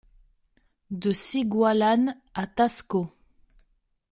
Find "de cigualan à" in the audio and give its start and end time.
1.01-2.47